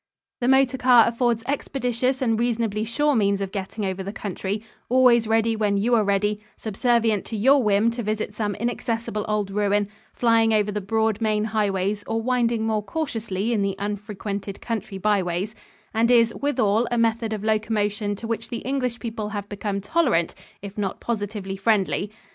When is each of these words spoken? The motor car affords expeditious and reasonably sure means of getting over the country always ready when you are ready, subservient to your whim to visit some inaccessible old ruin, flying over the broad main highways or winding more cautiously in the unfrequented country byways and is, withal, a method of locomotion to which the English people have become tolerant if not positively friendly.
The 0.39 0.47
motor 0.47 0.79
car 0.79 1.05
affords 1.07 1.43
expeditious 1.45 2.23
and 2.23 2.39
reasonably 2.39 2.83
sure 2.83 3.13
means 3.13 3.39
of 3.39 3.51
getting 3.51 3.85
over 3.85 4.01
the 4.01 4.11
country 4.11 4.63
always 4.89 5.27
ready 5.27 5.55
when 5.55 5.77
you 5.77 5.93
are 5.93 6.03
ready, 6.03 6.41
subservient 6.57 7.23
to 7.25 7.35
your 7.37 7.61
whim 7.61 7.91
to 7.91 8.01
visit 8.01 8.33
some 8.33 8.55
inaccessible 8.55 9.23
old 9.27 9.51
ruin, 9.51 9.87
flying 10.15 10.55
over 10.55 10.71
the 10.71 10.81
broad 10.81 11.21
main 11.21 11.43
highways 11.43 12.03
or 12.07 12.19
winding 12.19 12.63
more 12.65 12.81
cautiously 12.81 13.53
in 13.53 13.61
the 13.61 13.75
unfrequented 13.77 14.59
country 14.59 14.97
byways 14.97 15.53
and 15.93 16.09
is, 16.09 16.33
withal, 16.33 16.87
a 16.89 16.97
method 16.97 17.31
of 17.31 17.43
locomotion 17.43 18.15
to 18.15 18.25
which 18.25 18.49
the 18.49 18.63
English 18.65 18.99
people 18.99 19.29
have 19.29 19.47
become 19.49 19.81
tolerant 19.81 20.33
if 20.63 20.79
not 20.79 20.99
positively 20.99 21.55
friendly. 21.55 22.09